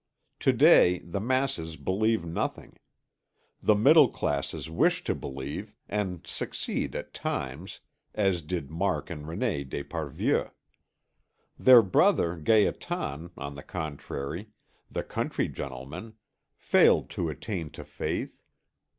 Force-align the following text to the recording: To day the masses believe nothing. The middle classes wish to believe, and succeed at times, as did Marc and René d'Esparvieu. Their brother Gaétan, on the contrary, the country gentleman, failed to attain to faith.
To 0.39 0.51
day 0.51 0.97
the 0.97 1.19
masses 1.19 1.75
believe 1.75 2.25
nothing. 2.25 2.79
The 3.61 3.75
middle 3.75 4.09
classes 4.09 4.67
wish 4.67 5.03
to 5.03 5.13
believe, 5.13 5.75
and 5.87 6.25
succeed 6.25 6.95
at 6.95 7.13
times, 7.13 7.81
as 8.15 8.41
did 8.41 8.71
Marc 8.71 9.11
and 9.11 9.27
René 9.27 9.63
d'Esparvieu. 9.63 10.49
Their 11.59 11.83
brother 11.83 12.35
Gaétan, 12.35 13.29
on 13.37 13.53
the 13.53 13.61
contrary, 13.61 14.49
the 14.89 15.03
country 15.03 15.47
gentleman, 15.47 16.15
failed 16.55 17.11
to 17.11 17.29
attain 17.29 17.69
to 17.73 17.83
faith. 17.85 18.41